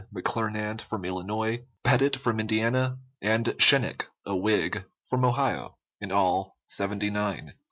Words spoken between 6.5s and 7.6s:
seventy nine.